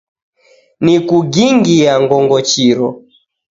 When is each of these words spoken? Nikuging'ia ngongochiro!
Nikuging'ia 0.83 1.93
ngongochiro! 2.03 2.89